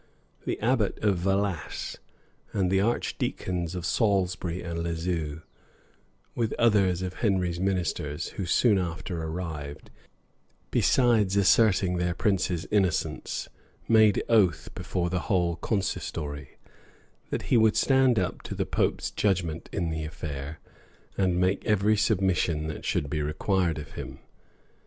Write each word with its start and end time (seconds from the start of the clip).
The 0.47 0.59
abbot 0.61 0.97
of 1.03 1.19
Valasse, 1.19 1.99
and 2.53 2.71
the 2.71 2.81
archdeacons 2.81 3.75
of 3.75 3.85
Salisbury 3.85 4.63
and 4.63 4.79
Lisieux, 4.81 5.43
with 6.33 6.53
others 6.53 7.03
of 7.03 7.13
Henry's 7.13 7.59
ministers, 7.59 8.29
who 8.29 8.47
soon 8.47 8.79
after 8.79 9.21
arrived, 9.23 9.91
besides 10.71 11.37
asserting 11.37 11.97
their 11.97 12.15
prince's 12.15 12.65
innocence, 12.71 13.47
made 13.87 14.23
oath 14.27 14.71
before 14.73 15.11
the 15.11 15.19
whole 15.29 15.55
consistory, 15.57 16.57
that 17.29 17.43
he 17.53 17.55
would 17.57 17.75
stand 17.75 18.15
to 18.15 18.55
the 18.55 18.65
pope's 18.65 19.11
judgment 19.11 19.69
in 19.71 19.91
the 19.91 20.03
affair, 20.03 20.59
and 21.15 21.39
make 21.39 21.63
every 21.67 21.95
submission 21.95 22.65
that 22.65 22.85
should 22.85 23.07
be 23.07 23.21
required 23.21 23.77
of 23.77 23.91
him. 23.91 24.17